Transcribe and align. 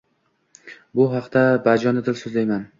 bu 1.01 1.07
haqda 1.13 1.45
bajonidil 1.69 2.21
soʻzlayman. 2.27 2.69